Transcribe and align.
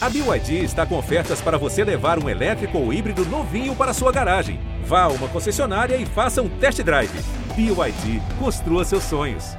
A 0.00 0.08
BYD 0.08 0.62
está 0.62 0.86
com 0.86 0.96
ofertas 0.96 1.40
para 1.40 1.58
você 1.58 1.82
levar 1.82 2.22
um 2.22 2.28
elétrico 2.28 2.78
ou 2.78 2.92
híbrido 2.92 3.24
novinho 3.24 3.74
para 3.74 3.92
sua 3.92 4.12
garagem. 4.12 4.60
Vá 4.84 5.02
a 5.02 5.08
uma 5.08 5.26
concessionária 5.26 5.96
e 5.96 6.06
faça 6.06 6.40
um 6.40 6.48
test 6.48 6.80
drive. 6.82 7.10
BYD, 7.56 8.22
construa 8.38 8.84
seus 8.84 9.02
sonhos. 9.02 9.56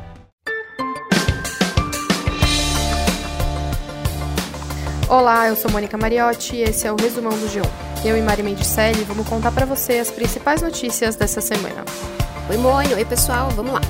Olá, 5.09 5.49
eu 5.49 5.57
sou 5.57 5.69
Mônica 5.71 5.97
Mariotti 5.97 6.55
e 6.55 6.61
esse 6.61 6.87
é 6.87 6.91
o 6.91 6.95
resumão 6.95 7.37
do 7.37 7.45
G1. 7.45 7.65
Eu 8.05 8.17
e 8.17 8.21
Mari 8.21 8.41
Mendicelli 8.41 9.03
vamos 9.03 9.27
contar 9.27 9.51
para 9.51 9.65
você 9.65 9.99
as 9.99 10.09
principais 10.09 10.61
notícias 10.61 11.17
dessa 11.17 11.41
semana. 11.41 11.83
Oi, 12.49 12.55
Mônica. 12.55 12.95
Oi, 12.95 13.03
pessoal. 13.03 13.49
Vamos 13.49 13.73
lá. 13.73 13.81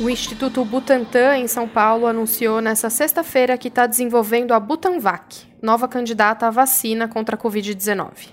O 0.00 0.08
Instituto 0.08 0.64
Butantan, 0.64 1.38
em 1.38 1.48
São 1.48 1.66
Paulo, 1.66 2.06
anunciou 2.06 2.60
nesta 2.60 2.88
sexta-feira 2.88 3.58
que 3.58 3.66
está 3.66 3.84
desenvolvendo 3.84 4.54
a 4.54 4.60
Butanvac, 4.60 5.44
nova 5.60 5.88
candidata 5.88 6.46
à 6.46 6.50
vacina 6.50 7.08
contra 7.08 7.34
a 7.34 7.38
Covid-19. 7.38 8.28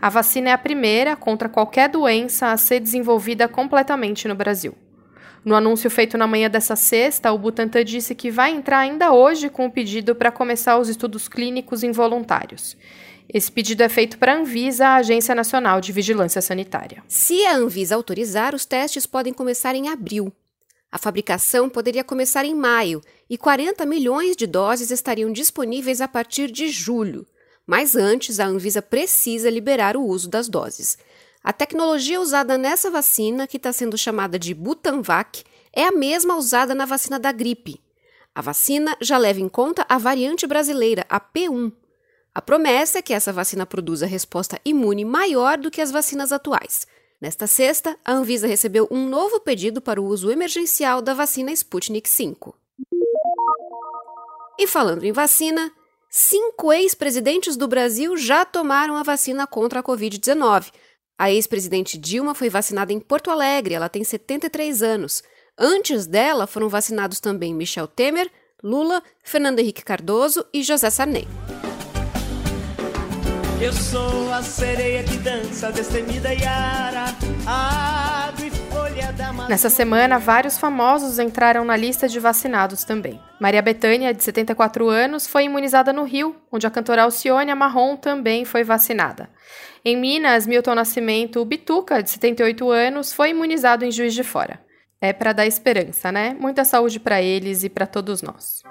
A 0.00 0.08
vacina 0.08 0.48
é 0.48 0.52
a 0.54 0.58
primeira 0.58 1.14
contra 1.14 1.50
qualquer 1.50 1.90
doença 1.90 2.50
a 2.50 2.56
ser 2.56 2.80
desenvolvida 2.80 3.46
completamente 3.46 4.26
no 4.26 4.34
Brasil. 4.34 4.74
No 5.44 5.54
anúncio 5.54 5.90
feito 5.90 6.16
na 6.16 6.26
manhã 6.26 6.48
dessa 6.48 6.74
sexta, 6.74 7.30
o 7.30 7.36
Butantan 7.36 7.84
disse 7.84 8.14
que 8.14 8.30
vai 8.30 8.52
entrar 8.52 8.78
ainda 8.78 9.12
hoje 9.12 9.50
com 9.50 9.66
o 9.66 9.70
pedido 9.70 10.14
para 10.14 10.32
começar 10.32 10.78
os 10.78 10.88
estudos 10.88 11.28
clínicos 11.28 11.82
em 11.82 11.92
voluntários. 11.92 12.74
Esse 13.28 13.52
pedido 13.52 13.82
é 13.82 13.88
feito 13.90 14.16
para 14.16 14.32
a 14.32 14.36
Anvisa, 14.36 14.86
a 14.86 14.96
Agência 14.96 15.34
Nacional 15.34 15.78
de 15.78 15.92
Vigilância 15.92 16.40
Sanitária. 16.40 17.02
Se 17.06 17.44
a 17.44 17.54
Anvisa 17.54 17.94
autorizar, 17.94 18.54
os 18.54 18.64
testes 18.64 19.04
podem 19.04 19.34
começar 19.34 19.74
em 19.74 19.90
abril. 19.90 20.32
A 20.90 20.98
fabricação 20.98 21.68
poderia 21.68 22.04
começar 22.04 22.44
em 22.44 22.54
maio 22.54 23.00
e 23.28 23.36
40 23.36 23.84
milhões 23.84 24.36
de 24.36 24.46
doses 24.46 24.90
estariam 24.90 25.32
disponíveis 25.32 26.00
a 26.00 26.08
partir 26.08 26.50
de 26.50 26.68
julho. 26.68 27.26
Mas 27.66 27.96
antes, 27.96 28.38
a 28.38 28.46
Anvisa 28.46 28.80
precisa 28.80 29.50
liberar 29.50 29.96
o 29.96 30.04
uso 30.04 30.28
das 30.28 30.48
doses. 30.48 30.96
A 31.42 31.52
tecnologia 31.52 32.20
usada 32.20 32.56
nessa 32.56 32.90
vacina, 32.90 33.46
que 33.46 33.56
está 33.56 33.72
sendo 33.72 33.98
chamada 33.98 34.38
de 34.38 34.54
Butanvac, 34.54 35.44
é 35.72 35.84
a 35.84 35.92
mesma 35.92 36.36
usada 36.36 36.74
na 36.74 36.84
vacina 36.84 37.18
da 37.18 37.32
gripe. 37.32 37.80
A 38.34 38.40
vacina 38.40 38.96
já 39.00 39.18
leva 39.18 39.40
em 39.40 39.48
conta 39.48 39.84
a 39.88 39.98
variante 39.98 40.46
brasileira, 40.46 41.04
a 41.08 41.20
P1. 41.20 41.72
A 42.34 42.42
promessa 42.42 42.98
é 42.98 43.02
que 43.02 43.14
essa 43.14 43.32
vacina 43.32 43.64
produza 43.64 44.06
resposta 44.06 44.60
imune 44.64 45.04
maior 45.04 45.56
do 45.56 45.70
que 45.70 45.80
as 45.80 45.90
vacinas 45.90 46.32
atuais. 46.32 46.86
Nesta 47.20 47.46
sexta, 47.46 47.98
a 48.04 48.12
Anvisa 48.12 48.46
recebeu 48.46 48.86
um 48.90 49.08
novo 49.08 49.40
pedido 49.40 49.80
para 49.80 50.00
o 50.00 50.04
uso 50.04 50.30
emergencial 50.30 51.00
da 51.00 51.14
vacina 51.14 51.50
Sputnik 51.50 52.08
V. 52.10 52.36
E 54.58 54.66
falando 54.66 55.04
em 55.04 55.12
vacina, 55.12 55.72
cinco 56.10 56.72
ex-presidentes 56.72 57.56
do 57.56 57.66
Brasil 57.66 58.16
já 58.16 58.44
tomaram 58.44 58.96
a 58.96 59.02
vacina 59.02 59.46
contra 59.46 59.80
a 59.80 59.82
Covid-19. 59.82 60.72
A 61.18 61.30
ex-presidente 61.30 61.96
Dilma 61.96 62.34
foi 62.34 62.50
vacinada 62.50 62.92
em 62.92 63.00
Porto 63.00 63.30
Alegre, 63.30 63.74
ela 63.74 63.88
tem 63.88 64.04
73 64.04 64.82
anos. 64.82 65.22
Antes 65.58 66.06
dela 66.06 66.46
foram 66.46 66.68
vacinados 66.68 67.18
também 67.18 67.54
Michel 67.54 67.88
Temer, 67.88 68.30
Lula, 68.62 69.02
Fernando 69.22 69.58
Henrique 69.58 69.82
Cardoso 69.82 70.44
e 70.52 70.62
José 70.62 70.90
Sarney. 70.90 71.26
Eu 73.58 73.72
sou 73.72 74.30
a 74.34 74.42
sereia 74.42 75.02
que 75.02 75.16
dança, 75.16 75.72
destemida 75.72 76.30
Yara, 76.30 77.06
água 77.46 78.46
e 78.46 78.50
folha 78.50 79.10
da 79.12 79.32
Nessa 79.48 79.70
semana, 79.70 80.18
vários 80.18 80.58
famosos 80.58 81.18
entraram 81.18 81.64
na 81.64 81.74
lista 81.74 82.06
de 82.06 82.20
vacinados 82.20 82.84
também. 82.84 83.18
Maria 83.40 83.62
Bethânia, 83.62 84.12
de 84.12 84.22
74 84.22 84.88
anos, 84.90 85.26
foi 85.26 85.44
imunizada 85.44 85.90
no 85.90 86.04
Rio, 86.04 86.36
onde 86.52 86.66
a 86.66 86.70
cantora 86.70 87.04
Alcione 87.04 87.54
Marrom 87.54 87.96
também 87.96 88.44
foi 88.44 88.62
vacinada. 88.62 89.30
Em 89.82 89.96
Minas, 89.96 90.46
Milton 90.46 90.74
Nascimento 90.74 91.42
Bituca, 91.44 92.02
de 92.02 92.10
78 92.10 92.70
anos, 92.70 93.12
foi 93.14 93.30
imunizado 93.30 93.86
em 93.86 93.90
Juiz 93.90 94.12
de 94.12 94.22
Fora. 94.22 94.60
É 95.00 95.14
para 95.14 95.32
dar 95.32 95.46
esperança, 95.46 96.12
né? 96.12 96.36
Muita 96.38 96.62
saúde 96.62 97.00
para 97.00 97.22
eles 97.22 97.64
e 97.64 97.70
para 97.70 97.86
todos 97.86 98.20
nós. 98.20 98.62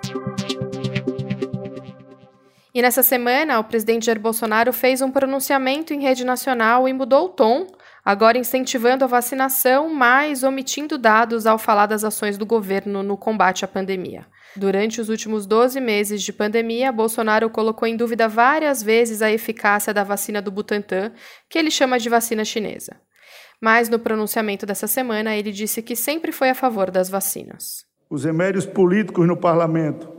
E 2.75 2.81
nessa 2.81 3.01
semana, 3.01 3.57
o 3.57 3.63
presidente 3.63 4.05
Jair 4.05 4.19
Bolsonaro 4.19 4.73
fez 4.73 5.01
um 5.01 5.09
pronunciamento 5.09 5.93
em 5.93 6.01
rede 6.01 6.25
nacional 6.25 6.89
e 6.89 6.91
mudou 6.91 7.27
o 7.27 7.29
tom, 7.29 7.67
agora 8.03 8.37
incentivando 8.37 9.05
a 9.05 9.07
vacinação, 9.07 9.93
mas 9.93 10.43
omitindo 10.43 10.97
dados 10.97 11.47
ao 11.47 11.57
falar 11.57 11.85
das 11.85 12.03
ações 12.03 12.37
do 12.37 12.45
governo 12.45 13.01
no 13.01 13.15
combate 13.15 13.63
à 13.63 13.67
pandemia. 13.67 14.25
Durante 14.57 14.99
os 14.99 15.07
últimos 15.07 15.45
12 15.45 15.79
meses 15.79 16.21
de 16.21 16.33
pandemia, 16.33 16.91
Bolsonaro 16.91 17.49
colocou 17.49 17.87
em 17.87 17.95
dúvida 17.95 18.27
várias 18.27 18.83
vezes 18.83 19.21
a 19.21 19.31
eficácia 19.31 19.93
da 19.93 20.03
vacina 20.03 20.41
do 20.41 20.51
Butantan, 20.51 21.13
que 21.49 21.57
ele 21.57 21.71
chama 21.71 21.97
de 21.97 22.09
vacina 22.09 22.43
chinesa. 22.43 22.97
Mas 23.61 23.87
no 23.87 23.99
pronunciamento 23.99 24.65
dessa 24.65 24.85
semana, 24.85 25.33
ele 25.33 25.53
disse 25.53 25.81
que 25.81 25.95
sempre 25.95 26.33
foi 26.33 26.49
a 26.49 26.55
favor 26.55 26.91
das 26.91 27.07
vacinas. 27.07 27.85
Os 28.09 28.25
remédios 28.25 28.65
políticos 28.65 29.25
no 29.25 29.37
parlamento 29.37 30.14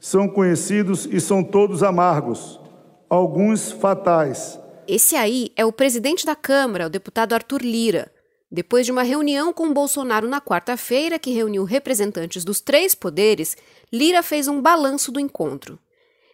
são 0.00 0.28
conhecidos 0.28 1.06
e 1.10 1.20
são 1.20 1.42
todos 1.42 1.82
amargos, 1.82 2.60
alguns 3.08 3.72
fatais. 3.72 4.58
Esse 4.86 5.16
aí 5.16 5.52
é 5.56 5.64
o 5.64 5.72
presidente 5.72 6.24
da 6.24 6.34
Câmara, 6.34 6.86
o 6.86 6.90
deputado 6.90 7.32
Arthur 7.32 7.62
Lira. 7.62 8.10
Depois 8.50 8.86
de 8.86 8.92
uma 8.92 9.02
reunião 9.02 9.52
com 9.52 9.72
Bolsonaro 9.72 10.26
na 10.26 10.40
quarta-feira, 10.40 11.18
que 11.18 11.32
reuniu 11.32 11.64
representantes 11.64 12.44
dos 12.44 12.60
três 12.60 12.94
poderes, 12.94 13.56
Lira 13.92 14.22
fez 14.22 14.48
um 14.48 14.62
balanço 14.62 15.12
do 15.12 15.20
encontro. 15.20 15.78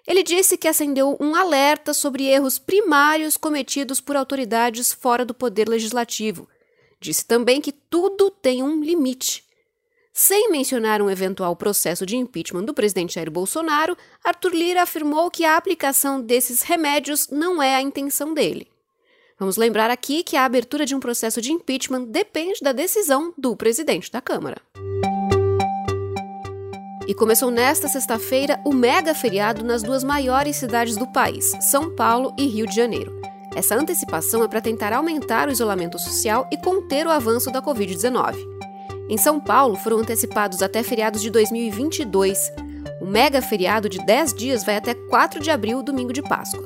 Ele 0.06 0.22
disse 0.22 0.56
que 0.56 0.68
acendeu 0.68 1.16
um 1.18 1.34
alerta 1.34 1.92
sobre 1.92 2.24
erros 2.26 2.58
primários 2.58 3.36
cometidos 3.36 4.00
por 4.00 4.16
autoridades 4.16 4.92
fora 4.92 5.24
do 5.24 5.34
poder 5.34 5.68
legislativo. 5.68 6.46
Disse 7.00 7.26
também 7.26 7.60
que 7.60 7.72
tudo 7.72 8.30
tem 8.30 8.62
um 8.62 8.82
limite. 8.82 9.43
Sem 10.16 10.48
mencionar 10.48 11.02
um 11.02 11.10
eventual 11.10 11.56
processo 11.56 12.06
de 12.06 12.16
impeachment 12.16 12.62
do 12.62 12.72
presidente 12.72 13.16
Jair 13.16 13.28
Bolsonaro, 13.28 13.96
Arthur 14.22 14.54
Lira 14.54 14.82
afirmou 14.82 15.28
que 15.28 15.44
a 15.44 15.56
aplicação 15.56 16.20
desses 16.20 16.62
remédios 16.62 17.28
não 17.30 17.60
é 17.60 17.74
a 17.74 17.82
intenção 17.82 18.32
dele. 18.32 18.68
Vamos 19.36 19.56
lembrar 19.56 19.90
aqui 19.90 20.22
que 20.22 20.36
a 20.36 20.44
abertura 20.44 20.86
de 20.86 20.94
um 20.94 21.00
processo 21.00 21.40
de 21.40 21.50
impeachment 21.50 22.04
depende 22.04 22.60
da 22.62 22.70
decisão 22.70 23.34
do 23.36 23.56
presidente 23.56 24.08
da 24.12 24.20
Câmara. 24.20 24.62
E 27.08 27.12
começou 27.12 27.50
nesta 27.50 27.88
sexta-feira 27.88 28.62
o 28.64 28.72
mega 28.72 29.16
feriado 29.16 29.64
nas 29.64 29.82
duas 29.82 30.04
maiores 30.04 30.54
cidades 30.54 30.96
do 30.96 31.10
país, 31.10 31.50
São 31.72 31.92
Paulo 31.96 32.32
e 32.38 32.46
Rio 32.46 32.68
de 32.68 32.76
Janeiro. 32.76 33.20
Essa 33.56 33.74
antecipação 33.74 34.44
é 34.44 34.48
para 34.48 34.60
tentar 34.60 34.92
aumentar 34.92 35.48
o 35.48 35.52
isolamento 35.52 35.98
social 35.98 36.48
e 36.52 36.56
conter 36.56 37.04
o 37.04 37.10
avanço 37.10 37.50
da 37.50 37.60
Covid-19. 37.60 38.53
Em 39.08 39.18
São 39.18 39.38
Paulo, 39.38 39.76
foram 39.76 39.98
antecipados 39.98 40.62
até 40.62 40.82
feriados 40.82 41.20
de 41.20 41.30
2022. 41.30 42.52
O 43.00 43.06
mega 43.06 43.42
feriado 43.42 43.88
de 43.88 43.98
10 43.98 44.32
dias 44.32 44.64
vai 44.64 44.76
até 44.76 44.94
4 44.94 45.40
de 45.40 45.50
abril, 45.50 45.82
domingo 45.82 46.12
de 46.12 46.22
Páscoa. 46.22 46.64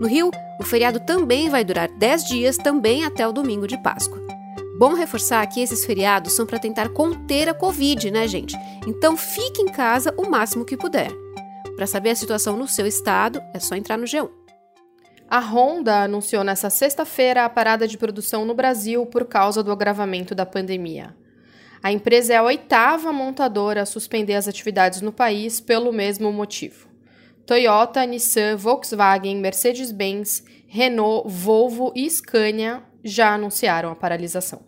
No 0.00 0.08
Rio, 0.08 0.30
o 0.58 0.64
feriado 0.64 0.98
também 0.98 1.48
vai 1.48 1.64
durar 1.64 1.88
10 1.88 2.24
dias, 2.24 2.56
também 2.56 3.04
até 3.04 3.26
o 3.26 3.32
domingo 3.32 3.68
de 3.68 3.78
Páscoa. 3.78 4.20
Bom 4.78 4.94
reforçar 4.94 5.46
que 5.46 5.60
esses 5.60 5.84
feriados 5.84 6.32
são 6.32 6.44
para 6.46 6.58
tentar 6.58 6.88
conter 6.88 7.48
a 7.48 7.54
Covid, 7.54 8.10
né, 8.10 8.26
gente? 8.26 8.56
Então 8.86 9.16
fique 9.16 9.62
em 9.62 9.68
casa 9.68 10.12
o 10.16 10.28
máximo 10.28 10.64
que 10.64 10.76
puder. 10.76 11.12
Para 11.76 11.86
saber 11.86 12.10
a 12.10 12.16
situação 12.16 12.56
no 12.56 12.66
seu 12.66 12.86
estado, 12.86 13.40
é 13.54 13.60
só 13.60 13.76
entrar 13.76 13.96
no 13.96 14.04
G1. 14.04 14.28
A 15.28 15.38
Honda 15.38 16.02
anunciou 16.02 16.42
nesta 16.42 16.68
sexta-feira 16.68 17.44
a 17.44 17.48
parada 17.48 17.86
de 17.86 17.96
produção 17.96 18.44
no 18.44 18.54
Brasil 18.54 19.06
por 19.06 19.26
causa 19.26 19.62
do 19.62 19.70
agravamento 19.70 20.34
da 20.34 20.44
pandemia. 20.44 21.14
A 21.82 21.90
empresa 21.90 22.34
é 22.34 22.36
a 22.36 22.42
oitava 22.42 23.10
montadora 23.10 23.82
a 23.82 23.86
suspender 23.86 24.34
as 24.34 24.46
atividades 24.46 25.00
no 25.00 25.10
país 25.10 25.60
pelo 25.60 25.92
mesmo 25.92 26.30
motivo. 26.30 26.88
Toyota, 27.46 28.04
Nissan, 28.04 28.54
Volkswagen, 28.56 29.38
Mercedes-Benz, 29.38 30.44
Renault, 30.68 31.28
Volvo 31.28 31.90
e 31.96 32.08
Scania 32.08 32.82
já 33.02 33.34
anunciaram 33.34 33.90
a 33.90 33.96
paralisação. 33.96 34.60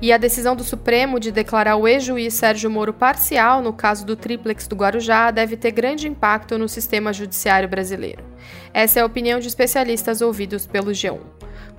E 0.00 0.12
a 0.12 0.16
decisão 0.16 0.54
do 0.54 0.62
Supremo 0.62 1.18
de 1.18 1.32
declarar 1.32 1.76
o 1.76 1.88
ex-juiz 1.88 2.34
Sérgio 2.34 2.70
Moro 2.70 2.92
parcial 2.92 3.62
no 3.62 3.72
caso 3.72 4.06
do 4.06 4.14
triplex 4.14 4.68
do 4.68 4.76
Guarujá 4.76 5.30
deve 5.30 5.56
ter 5.56 5.72
grande 5.72 6.06
impacto 6.06 6.56
no 6.56 6.68
sistema 6.68 7.12
judiciário 7.12 7.68
brasileiro. 7.68 8.22
Essa 8.72 9.00
é 9.00 9.02
a 9.02 9.06
opinião 9.06 9.40
de 9.40 9.48
especialistas 9.48 10.20
ouvidos 10.20 10.66
pelo 10.66 10.92
G1. 10.92 11.20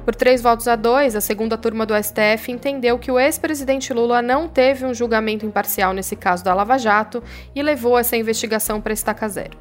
Por 0.06 0.14
três 0.14 0.40
votos 0.40 0.68
a 0.68 0.76
dois, 0.76 1.16
a 1.16 1.20
segunda 1.20 1.58
turma 1.58 1.84
do 1.84 1.96
STF 1.96 2.52
entendeu 2.52 3.00
que 3.00 3.12
o 3.12 3.20
ex-presidente 3.20 3.92
Lula 3.92 4.22
não 4.22 4.48
teve 4.48 4.86
um 4.86 4.94
julgamento 4.94 5.48
imparcial 5.48 5.94
nesse 5.94 6.16
caso 6.16 6.44
da 6.44 6.54
Lava 6.54 6.78
Jato 6.78 7.24
e 7.56 7.64
levou 7.64 7.98
essa 7.98 8.16
investigação 8.16 8.80
para 8.80 8.94
estaca 8.94 9.28
zero. 9.28 9.58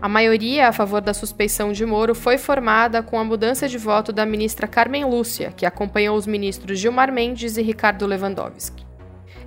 A 0.00 0.08
maioria 0.08 0.68
a 0.68 0.72
favor 0.72 1.00
da 1.00 1.12
suspeição 1.12 1.72
de 1.72 1.84
Moro 1.84 2.14
foi 2.14 2.38
formada 2.38 3.02
com 3.02 3.18
a 3.18 3.24
mudança 3.24 3.68
de 3.68 3.78
voto 3.78 4.12
da 4.12 4.24
ministra 4.24 4.68
Carmen 4.68 5.04
Lúcia, 5.04 5.52
que 5.56 5.66
acompanhou 5.66 6.16
os 6.16 6.26
ministros 6.26 6.78
Gilmar 6.78 7.12
Mendes 7.12 7.56
e 7.56 7.62
Ricardo 7.62 8.06
Lewandowski. 8.06 8.89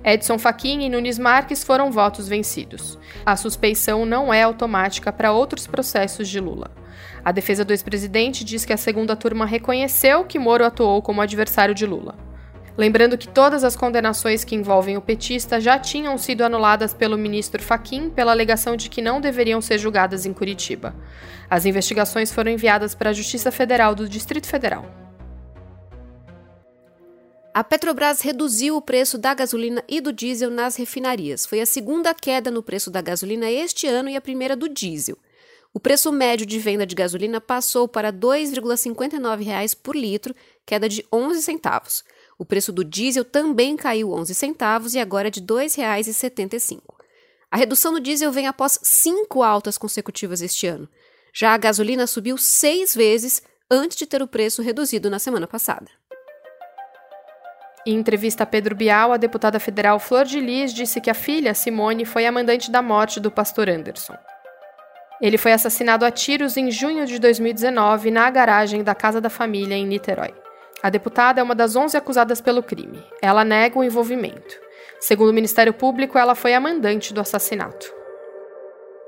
Edson 0.04 0.38
Fachin 0.38 0.82
e 0.82 0.90
Nunes 0.90 1.18
Marques 1.18 1.64
foram 1.64 1.90
votos 1.90 2.28
vencidos. 2.28 2.98
A 3.24 3.36
suspeição 3.36 4.04
não 4.04 4.32
é 4.32 4.42
automática 4.42 5.10
para 5.10 5.32
outros 5.32 5.66
processos 5.66 6.28
de 6.28 6.38
Lula. 6.38 6.70
A 7.24 7.32
defesa 7.32 7.64
do 7.64 7.72
ex-presidente 7.72 8.44
diz 8.44 8.66
que 8.66 8.72
a 8.72 8.76
segunda 8.76 9.16
turma 9.16 9.46
reconheceu 9.46 10.24
que 10.24 10.38
Moro 10.38 10.62
atuou 10.62 11.00
como 11.00 11.22
adversário 11.22 11.74
de 11.74 11.86
Lula. 11.86 12.14
Lembrando 12.76 13.16
que 13.16 13.28
todas 13.28 13.64
as 13.64 13.76
condenações 13.76 14.44
que 14.44 14.54
envolvem 14.54 14.96
o 14.96 15.00
petista 15.00 15.58
já 15.58 15.78
tinham 15.78 16.18
sido 16.18 16.42
anuladas 16.42 16.92
pelo 16.92 17.16
ministro 17.16 17.62
Faquim 17.62 18.10
pela 18.10 18.32
alegação 18.32 18.76
de 18.76 18.90
que 18.90 19.00
não 19.00 19.20
deveriam 19.22 19.60
ser 19.60 19.78
julgadas 19.78 20.26
em 20.26 20.34
Curitiba. 20.34 20.94
As 21.48 21.64
investigações 21.64 22.30
foram 22.30 22.50
enviadas 22.50 22.94
para 22.94 23.10
a 23.10 23.12
Justiça 23.14 23.50
Federal 23.50 23.94
do 23.94 24.08
Distrito 24.08 24.48
Federal. 24.48 25.03
A 27.54 27.62
Petrobras 27.62 28.20
reduziu 28.20 28.76
o 28.76 28.82
preço 28.82 29.16
da 29.16 29.32
gasolina 29.32 29.84
e 29.88 30.00
do 30.00 30.12
diesel 30.12 30.50
nas 30.50 30.74
refinarias. 30.74 31.46
Foi 31.46 31.60
a 31.60 31.66
segunda 31.66 32.12
queda 32.12 32.50
no 32.50 32.64
preço 32.64 32.90
da 32.90 33.00
gasolina 33.00 33.48
este 33.48 33.86
ano 33.86 34.08
e 34.08 34.16
a 34.16 34.20
primeira 34.20 34.56
do 34.56 34.68
diesel. 34.68 35.16
O 35.72 35.78
preço 35.78 36.10
médio 36.10 36.44
de 36.44 36.58
venda 36.58 36.84
de 36.84 36.96
gasolina 36.96 37.40
passou 37.40 37.86
para 37.86 38.08
R$ 38.08 38.16
2,59 38.16 39.76
por 39.80 39.94
litro, 39.94 40.34
queda 40.66 40.88
de 40.88 41.06
11 41.12 41.42
centavos. 41.44 42.02
O 42.36 42.44
preço 42.44 42.72
do 42.72 42.84
diesel 42.84 43.24
também 43.24 43.76
caiu 43.76 44.10
11 44.10 44.34
centavos 44.34 44.94
e 44.94 44.98
agora 44.98 45.28
é 45.28 45.30
de 45.30 45.38
R$ 45.38 45.46
2,75. 45.46 46.80
A 47.52 47.56
redução 47.56 47.92
do 47.92 48.00
diesel 48.00 48.32
vem 48.32 48.48
após 48.48 48.80
cinco 48.82 49.44
altas 49.44 49.78
consecutivas 49.78 50.42
este 50.42 50.66
ano. 50.66 50.88
Já 51.32 51.54
a 51.54 51.58
gasolina 51.58 52.08
subiu 52.08 52.36
seis 52.36 52.96
vezes 52.96 53.40
antes 53.70 53.96
de 53.96 54.06
ter 54.06 54.20
o 54.22 54.26
preço 54.26 54.60
reduzido 54.60 55.08
na 55.08 55.20
semana 55.20 55.46
passada. 55.46 55.88
Em 57.86 57.94
entrevista 57.96 58.44
a 58.44 58.46
Pedro 58.46 58.74
Bial, 58.74 59.12
a 59.12 59.18
deputada 59.18 59.60
federal 59.60 59.98
Flor 59.98 60.24
de 60.24 60.40
Lis 60.40 60.72
disse 60.72 61.00
que 61.00 61.10
a 61.10 61.14
filha, 61.14 61.52
Simone, 61.52 62.06
foi 62.06 62.24
a 62.26 62.32
mandante 62.32 62.70
da 62.70 62.80
morte 62.80 63.20
do 63.20 63.30
pastor 63.30 63.68
Anderson. 63.68 64.14
Ele 65.20 65.36
foi 65.36 65.52
assassinado 65.52 66.04
a 66.04 66.10
tiros 66.10 66.56
em 66.56 66.70
junho 66.70 67.06
de 67.06 67.18
2019 67.18 68.10
na 68.10 68.30
garagem 68.30 68.82
da 68.82 68.94
casa 68.94 69.20
da 69.20 69.28
família 69.28 69.74
em 69.74 69.86
Niterói. 69.86 70.34
A 70.82 70.90
deputada 70.90 71.40
é 71.40 71.42
uma 71.42 71.54
das 71.54 71.76
11 71.76 71.96
acusadas 71.96 72.40
pelo 72.40 72.62
crime. 72.62 73.02
Ela 73.22 73.44
nega 73.44 73.78
o 73.78 73.84
envolvimento. 73.84 74.58
Segundo 75.00 75.30
o 75.30 75.34
Ministério 75.34 75.72
Público, 75.72 76.18
ela 76.18 76.34
foi 76.34 76.54
a 76.54 76.60
mandante 76.60 77.12
do 77.12 77.20
assassinato. 77.20 77.92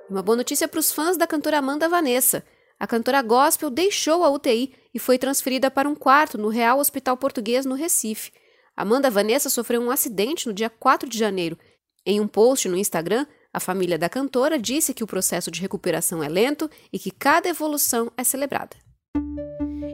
Uma 0.08 0.22
boa 0.22 0.36
notícia 0.36 0.68
para 0.68 0.80
os 0.80 0.92
fãs 0.92 1.16
da 1.16 1.26
cantora 1.26 1.58
Amanda 1.58 1.88
Vanessa. 1.88 2.44
A 2.78 2.86
cantora 2.86 3.22
gospel 3.22 3.70
deixou 3.70 4.22
a 4.22 4.30
UTI 4.30 4.74
e 4.94 4.98
foi 4.98 5.18
transferida 5.18 5.70
para 5.70 5.88
um 5.88 5.94
quarto 5.94 6.38
no 6.38 6.48
Real 6.48 6.78
Hospital 6.78 7.16
Português, 7.16 7.64
no 7.64 7.74
Recife. 7.74 8.30
Amanda 8.76 9.10
Vanessa 9.10 9.48
sofreu 9.48 9.80
um 9.80 9.90
acidente 9.90 10.46
no 10.46 10.52
dia 10.52 10.68
4 10.68 11.08
de 11.08 11.18
janeiro. 11.18 11.58
Em 12.04 12.20
um 12.20 12.28
post 12.28 12.68
no 12.68 12.76
Instagram, 12.76 13.26
a 13.50 13.58
família 13.58 13.96
da 13.96 14.06
cantora 14.06 14.58
disse 14.58 14.92
que 14.92 15.02
o 15.02 15.06
processo 15.06 15.50
de 15.50 15.62
recuperação 15.62 16.22
é 16.22 16.28
lento 16.28 16.70
e 16.92 16.98
que 16.98 17.10
cada 17.10 17.48
evolução 17.48 18.12
é 18.18 18.22
celebrada. 18.22 18.76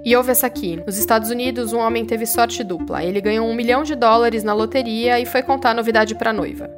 E 0.05 0.17
houve 0.17 0.32
essa 0.32 0.49
aqui. 0.49 0.82
Nos 0.84 0.99
Estados 0.99 1.31
Unidos, 1.31 1.73
um 1.73 1.79
homem 1.79 2.05
teve 2.05 2.26
sorte 2.26 2.64
dupla. 2.64 3.05
Ele 3.05 3.20
ganhou 3.20 3.46
um 3.46 3.55
milhão 3.55 3.84
de 3.84 3.94
dólares 3.94 4.43
na 4.43 4.52
loteria 4.52 5.20
e 5.20 5.26
foi 5.26 5.44
contar 5.44 5.70
a 5.70 5.75
novidade 5.75 6.17
para 6.17 6.31
a 6.31 6.32
noiva. 6.32 6.69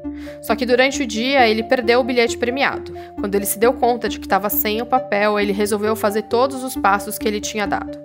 Só 0.43 0.55
que 0.55 0.67
durante 0.67 1.03
o 1.03 1.07
dia, 1.07 1.49
ele 1.49 1.63
perdeu 1.63 2.01
o 2.01 2.05
bilhete 2.05 2.37
premiado. 2.37 2.93
Quando 3.19 3.35
ele 3.35 3.47
se 3.47 3.59
deu 3.59 3.73
conta 3.73 4.11
de 4.11 4.19
que 4.19 4.27
estava 4.27 4.51
sem 4.51 4.83
o 4.83 4.87
papel, 4.87 5.41
ele 5.41 5.53
resolveu 5.53 5.97
fazer 5.97 6.25
todos 6.25 6.63
os 6.63 6.77
passos 6.77 7.17
que 7.17 7.27
ele 7.27 7.41
tinha 7.41 7.67
dado. 7.67 7.99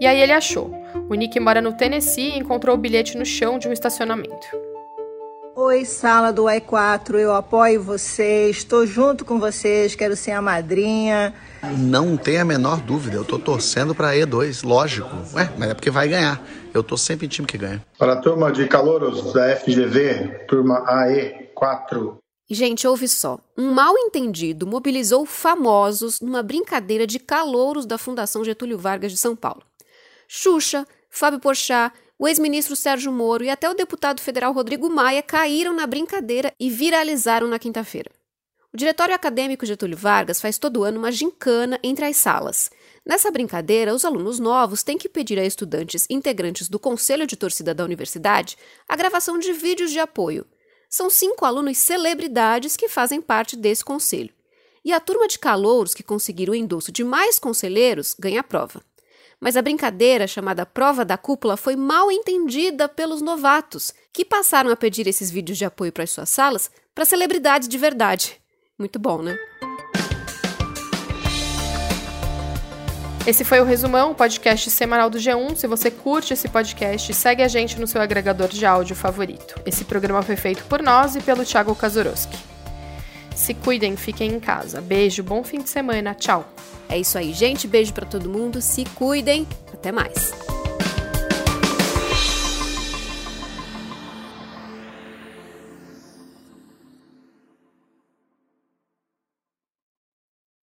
E 0.00 0.08
aí 0.08 0.20
ele 0.20 0.32
achou. 0.32 0.74
O 1.08 1.14
Nick 1.14 1.38
mora 1.40 1.60
no 1.60 1.76
Tennessee 1.76 2.30
e 2.30 2.38
encontrou 2.38 2.74
o 2.74 2.78
bilhete 2.78 3.16
no 3.16 3.24
chão 3.24 3.58
de 3.58 3.68
um 3.68 3.72
estacionamento. 3.72 4.46
Oi, 5.56 5.84
sala 5.84 6.32
do 6.32 6.44
E4, 6.44 7.14
eu 7.14 7.32
apoio 7.32 7.80
vocês, 7.80 8.56
estou 8.56 8.84
junto 8.84 9.24
com 9.24 9.38
vocês, 9.38 9.94
quero 9.94 10.16
ser 10.16 10.32
a 10.32 10.42
madrinha. 10.42 11.32
Não 11.78 12.16
tem 12.16 12.38
a 12.38 12.44
menor 12.44 12.80
dúvida, 12.80 13.16
eu 13.16 13.22
estou 13.22 13.38
torcendo 13.38 13.94
para 13.94 14.16
E2, 14.16 14.66
lógico. 14.66 15.08
Ué, 15.32 15.52
mas 15.56 15.70
é 15.70 15.74
porque 15.74 15.90
vai 15.90 16.08
ganhar. 16.08 16.42
Eu 16.74 16.80
estou 16.80 16.98
sempre 16.98 17.26
em 17.26 17.28
time 17.28 17.46
que 17.46 17.56
ganha. 17.56 17.84
Para 17.96 18.14
a 18.14 18.16
turma 18.16 18.50
de 18.50 18.66
calouros 18.66 19.32
da 19.32 19.54
FGV, 19.56 20.46
turma 20.48 20.84
AE4. 20.86 22.16
Gente, 22.50 22.86
ouve 22.86 23.06
só. 23.08 23.38
Um 23.56 23.72
mal 23.72 23.96
entendido 23.96 24.66
mobilizou 24.66 25.24
famosos 25.24 26.20
numa 26.20 26.42
brincadeira 26.42 27.06
de 27.06 27.18
calouros 27.18 27.86
da 27.86 27.96
Fundação 27.96 28.44
Getúlio 28.44 28.76
Vargas 28.76 29.12
de 29.12 29.18
São 29.18 29.36
Paulo. 29.36 29.62
Xuxa, 30.36 30.84
Fábio 31.08 31.38
Porchat, 31.38 31.94
o 32.18 32.26
ex-ministro 32.26 32.74
Sérgio 32.74 33.12
Moro 33.12 33.44
e 33.44 33.50
até 33.50 33.70
o 33.70 33.74
deputado 33.74 34.20
federal 34.20 34.52
Rodrigo 34.52 34.90
Maia 34.90 35.22
caíram 35.22 35.72
na 35.72 35.86
brincadeira 35.86 36.52
e 36.58 36.68
viralizaram 36.68 37.46
na 37.46 37.56
quinta-feira. 37.56 38.10
O 38.72 38.76
Diretório 38.76 39.14
Acadêmico 39.14 39.64
Getúlio 39.64 39.96
Vargas 39.96 40.40
faz 40.40 40.58
todo 40.58 40.82
ano 40.82 40.98
uma 40.98 41.12
gincana 41.12 41.78
entre 41.84 42.04
as 42.04 42.16
salas. 42.16 42.68
Nessa 43.06 43.30
brincadeira, 43.30 43.94
os 43.94 44.04
alunos 44.04 44.40
novos 44.40 44.82
têm 44.82 44.98
que 44.98 45.08
pedir 45.08 45.38
a 45.38 45.44
estudantes 45.44 46.04
integrantes 46.10 46.68
do 46.68 46.80
Conselho 46.80 47.28
de 47.28 47.36
Torcida 47.36 47.72
da 47.72 47.84
Universidade 47.84 48.58
a 48.88 48.96
gravação 48.96 49.38
de 49.38 49.52
vídeos 49.52 49.92
de 49.92 50.00
apoio. 50.00 50.44
São 50.90 51.08
cinco 51.08 51.44
alunos 51.44 51.78
celebridades 51.78 52.76
que 52.76 52.88
fazem 52.88 53.20
parte 53.20 53.56
desse 53.56 53.84
conselho. 53.84 54.34
E 54.84 54.92
a 54.92 54.98
turma 54.98 55.28
de 55.28 55.38
calouros 55.38 55.94
que 55.94 56.02
conseguiram 56.02 56.54
o 56.54 56.56
endosso 56.56 56.90
de 56.90 57.04
mais 57.04 57.38
conselheiros 57.38 58.16
ganha 58.18 58.40
a 58.40 58.44
prova. 58.44 58.82
Mas 59.40 59.56
a 59.56 59.62
brincadeira, 59.62 60.26
chamada 60.26 60.64
prova 60.64 61.04
da 61.04 61.16
cúpula, 61.16 61.56
foi 61.56 61.76
mal 61.76 62.10
entendida 62.10 62.88
pelos 62.88 63.20
novatos, 63.20 63.92
que 64.12 64.24
passaram 64.24 64.70
a 64.70 64.76
pedir 64.76 65.06
esses 65.06 65.30
vídeos 65.30 65.58
de 65.58 65.64
apoio 65.64 65.92
para 65.92 66.04
as 66.04 66.10
suas 66.10 66.28
salas 66.28 66.70
para 66.94 67.04
celebridades 67.04 67.68
de 67.68 67.76
verdade. 67.76 68.40
Muito 68.78 68.98
bom, 68.98 69.22
né? 69.22 69.36
Esse 73.26 73.42
foi 73.42 73.58
o 73.58 73.64
Resumão, 73.64 74.10
o 74.10 74.14
podcast 74.14 74.70
semanal 74.70 75.08
do 75.08 75.16
G1. 75.16 75.56
Se 75.56 75.66
você 75.66 75.90
curte 75.90 76.34
esse 76.34 76.46
podcast, 76.46 77.14
segue 77.14 77.42
a 77.42 77.48
gente 77.48 77.80
no 77.80 77.86
seu 77.86 78.02
agregador 78.02 78.48
de 78.48 78.66
áudio 78.66 78.94
favorito. 78.94 79.58
Esse 79.64 79.84
programa 79.84 80.22
foi 80.22 80.36
feito 80.36 80.62
por 80.64 80.82
nós 80.82 81.16
e 81.16 81.22
pelo 81.22 81.42
Thiago 81.42 81.74
Kazorowski. 81.74 82.53
Se 83.34 83.54
cuidem, 83.54 83.96
fiquem 83.96 84.32
em 84.32 84.40
casa. 84.40 84.80
Beijo, 84.80 85.22
bom 85.22 85.42
fim 85.42 85.58
de 85.58 85.68
semana, 85.68 86.14
tchau. 86.14 86.48
É 86.88 86.98
isso 86.98 87.18
aí, 87.18 87.32
gente. 87.32 87.66
Beijo 87.66 87.92
para 87.92 88.06
todo 88.06 88.30
mundo. 88.30 88.60
Se 88.60 88.84
cuidem. 88.84 89.46
Até 89.72 89.90
mais. 89.90 90.53